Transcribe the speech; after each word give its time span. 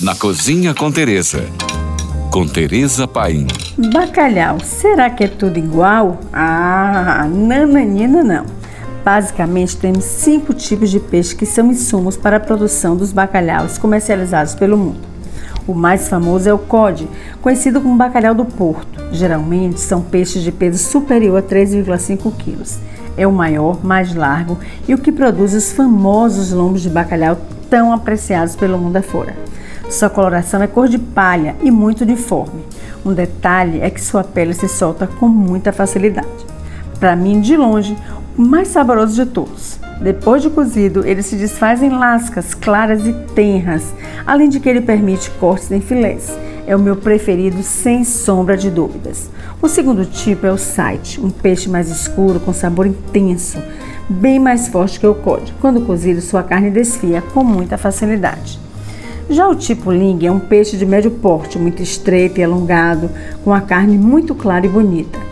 na 0.00 0.14
Cozinha 0.14 0.74
com 0.74 0.92
Teresa. 0.92 1.44
Com 2.30 2.46
Teresa 2.46 3.08
Paim. 3.08 3.46
Bacalhau, 3.94 4.60
será 4.60 5.08
que 5.08 5.24
é 5.24 5.28
tudo 5.28 5.58
igual? 5.58 6.20
Ah, 6.30 7.26
nananina 7.30 8.22
não. 8.22 8.44
Basicamente, 9.02 9.76
temos 9.76 10.04
cinco 10.04 10.52
tipos 10.52 10.90
de 10.90 11.00
peixe 11.00 11.34
que 11.34 11.46
são 11.46 11.70
insumos 11.70 12.14
para 12.14 12.36
a 12.36 12.40
produção 12.40 12.94
dos 12.94 13.10
bacalhaus 13.10 13.78
comercializados 13.78 14.54
pelo 14.54 14.76
mundo. 14.76 15.00
O 15.66 15.72
mais 15.72 16.08
famoso 16.08 16.46
é 16.46 16.52
o 16.52 16.58
cod, 16.58 17.08
conhecido 17.40 17.80
como 17.80 17.96
bacalhau 17.96 18.34
do 18.34 18.44
Porto. 18.44 19.02
Geralmente 19.12 19.80
são 19.80 20.02
peixes 20.02 20.42
de 20.42 20.52
peso 20.52 20.78
superior 20.78 21.38
a 21.38 21.42
3,5 21.42 22.36
quilos. 22.36 22.78
É 23.16 23.26
o 23.26 23.32
maior, 23.32 23.82
mais 23.82 24.14
largo 24.14 24.58
e 24.86 24.92
o 24.92 24.98
que 24.98 25.10
produz 25.10 25.54
os 25.54 25.72
famosos 25.72 26.52
lombos 26.52 26.82
de 26.82 26.90
bacalhau 26.90 27.38
tão 27.70 27.94
apreciados 27.94 28.54
pelo 28.54 28.76
mundo 28.76 28.96
afora. 28.96 29.34
Sua 29.88 30.10
coloração 30.10 30.60
é 30.60 30.66
cor 30.66 30.88
de 30.88 30.98
palha 30.98 31.54
e 31.62 31.70
muito 31.70 32.00
uniforme. 32.00 32.64
Um 33.04 33.14
detalhe 33.14 33.80
é 33.80 33.88
que 33.88 34.00
sua 34.00 34.24
pele 34.24 34.52
se 34.52 34.68
solta 34.68 35.06
com 35.06 35.28
muita 35.28 35.72
facilidade. 35.72 36.26
Para 36.98 37.14
mim, 37.14 37.40
de 37.40 37.56
longe, 37.56 37.96
o 38.36 38.42
mais 38.42 38.68
saboroso 38.68 39.14
de 39.14 39.30
todos. 39.30 39.78
Depois 40.00 40.42
de 40.42 40.50
cozido, 40.50 41.06
ele 41.06 41.22
se 41.22 41.36
desfaz 41.36 41.82
em 41.82 41.88
lascas 41.88 42.52
claras 42.52 43.06
e 43.06 43.12
tenras, 43.34 43.94
além 44.26 44.48
de 44.48 44.58
que 44.58 44.68
ele 44.68 44.80
permite 44.80 45.30
cortes 45.30 45.70
em 45.70 45.80
filés. 45.80 46.36
É 46.66 46.74
o 46.74 46.80
meu 46.80 46.96
preferido 46.96 47.62
sem 47.62 48.02
sombra 48.02 48.56
de 48.56 48.70
dúvidas. 48.70 49.30
O 49.62 49.68
segundo 49.68 50.04
tipo 50.04 50.46
é 50.46 50.52
o 50.52 50.58
site, 50.58 51.20
um 51.20 51.30
peixe 51.30 51.70
mais 51.70 51.88
escuro 51.88 52.40
com 52.40 52.52
sabor 52.52 52.88
intenso, 52.88 53.56
bem 54.08 54.40
mais 54.40 54.66
forte 54.66 54.98
que 54.98 55.06
o 55.06 55.14
cod. 55.14 55.54
Quando 55.60 55.86
cozido, 55.86 56.20
sua 56.20 56.42
carne 56.42 56.70
desfia 56.70 57.22
com 57.22 57.44
muita 57.44 57.78
facilidade. 57.78 58.65
Já 59.28 59.48
o 59.48 59.54
tipo 59.54 59.90
ling 59.90 60.24
é 60.24 60.30
um 60.30 60.38
peixe 60.38 60.76
de 60.76 60.86
médio 60.86 61.10
porte, 61.10 61.58
muito 61.58 61.82
estreito 61.82 62.40
e 62.40 62.44
alongado, 62.44 63.10
com 63.44 63.52
a 63.52 63.60
carne 63.60 63.98
muito 63.98 64.34
clara 64.34 64.66
e 64.66 64.68
bonita 64.68 65.26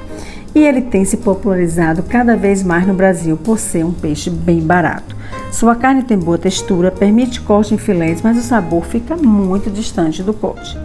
e 0.54 0.60
ele 0.60 0.80
tem 0.80 1.04
se 1.04 1.16
popularizado 1.16 2.02
cada 2.04 2.36
vez 2.36 2.62
mais 2.62 2.86
no 2.86 2.94
Brasil 2.94 3.36
por 3.36 3.58
ser 3.58 3.84
um 3.84 3.92
peixe 3.92 4.30
bem 4.30 4.60
barato. 4.60 5.16
Sua 5.50 5.74
carne 5.74 6.02
tem 6.02 6.16
boa 6.16 6.38
textura, 6.38 6.90
permite 6.90 7.40
corte 7.40 7.74
em 7.74 7.78
filés, 7.78 8.22
mas 8.22 8.38
o 8.38 8.42
sabor 8.42 8.84
fica 8.84 9.16
muito 9.16 9.70
distante 9.70 10.22
do 10.22 10.32
corte. 10.32 10.78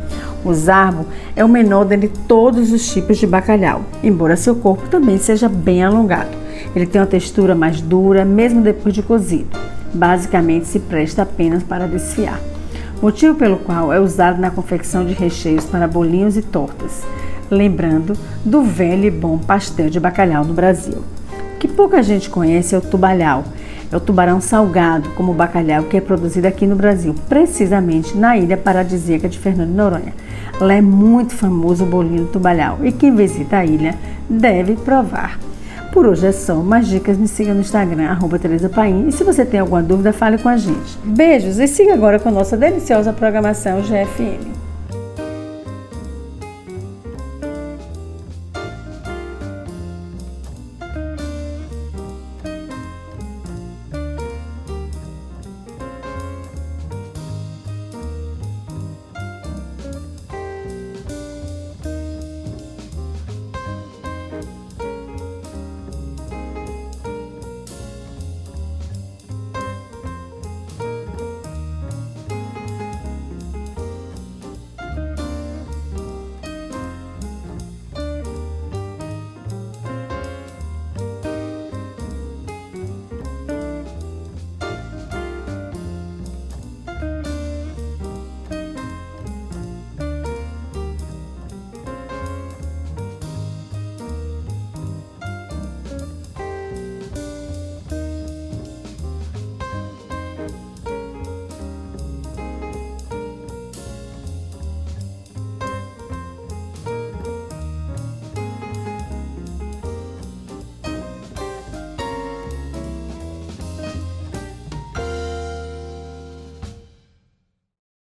O 0.43 0.53
zarbo 0.53 1.05
é 1.35 1.43
o 1.43 1.49
menor 1.49 1.85
dentre 1.85 2.11
todos 2.27 2.71
os 2.71 2.91
tipos 2.91 3.17
de 3.17 3.27
bacalhau, 3.27 3.83
embora 4.03 4.35
seu 4.35 4.55
corpo 4.55 4.87
também 4.87 5.17
seja 5.17 5.49
bem 5.49 5.83
alongado. 5.83 6.35
Ele 6.75 6.85
tem 6.85 7.01
uma 7.01 7.07
textura 7.07 7.53
mais 7.53 7.81
dura, 7.81 8.23
mesmo 8.25 8.61
depois 8.61 8.93
de 8.93 9.03
cozido. 9.03 9.57
Basicamente, 9.93 10.67
se 10.67 10.79
presta 10.79 11.23
apenas 11.23 11.63
para 11.63 11.87
desfiar. 11.87 12.39
Motivo 13.01 13.35
pelo 13.35 13.57
qual 13.57 13.93
é 13.93 13.99
usado 13.99 14.39
na 14.39 14.51
confecção 14.51 15.05
de 15.05 15.13
recheios 15.13 15.65
para 15.65 15.87
bolinhos 15.87 16.35
e 16.35 16.41
tortas 16.41 17.03
lembrando 17.49 18.13
do 18.45 18.61
velho 18.61 19.05
e 19.05 19.11
bom 19.11 19.37
pastel 19.37 19.89
de 19.89 19.99
bacalhau 19.99 20.45
no 20.45 20.53
Brasil. 20.53 21.03
O 21.55 21.57
que 21.59 21.67
pouca 21.67 22.01
gente 22.03 22.29
conhece 22.29 22.75
é 22.75 22.77
o 22.77 22.81
tubalhau. 22.81 23.43
É 23.91 23.97
o 23.97 23.99
tubarão 23.99 24.39
salgado, 24.39 25.09
como 25.15 25.31
o 25.31 25.35
bacalhau 25.35 25.83
que 25.85 25.97
é 25.97 26.01
produzido 26.01 26.47
aqui 26.47 26.67
no 26.67 26.75
Brasil, 26.75 27.15
precisamente 27.27 28.15
na 28.15 28.37
ilha 28.37 28.55
paradisíaca 28.55 29.27
de 29.27 29.39
Fernando 29.39 29.69
de 29.69 29.75
Noronha. 29.75 30.13
Lá 30.59 30.75
é 30.75 30.81
muito 30.81 31.33
famoso 31.33 31.83
o 31.83 31.87
bolinho 31.87 32.25
do 32.25 32.31
tubalhau 32.31 32.77
e 32.83 32.91
quem 32.91 33.15
visita 33.15 33.57
a 33.57 33.65
ilha 33.65 33.95
deve 34.29 34.75
provar. 34.75 35.39
Por 35.91 36.05
hoje 36.05 36.27
é 36.27 36.31
só. 36.31 36.55
Mais 36.55 36.87
dicas 36.87 37.17
me 37.17 37.27
siga 37.27 37.53
no 37.53 37.61
Instagram, 37.61 38.09
arroba 38.09 38.37
Tereza 38.37 38.69
Paim. 38.69 39.07
E 39.07 39.11
se 39.11 39.23
você 39.23 39.43
tem 39.45 39.59
alguma 39.59 39.81
dúvida, 39.81 40.13
fale 40.13 40.37
com 40.37 40.49
a 40.49 40.57
gente. 40.57 40.97
Beijos 41.03 41.57
e 41.57 41.67
siga 41.67 41.93
agora 41.93 42.19
com 42.19 42.29
nossa 42.29 42.55
deliciosa 42.55 43.11
programação 43.11 43.81
GFM. 43.81 44.68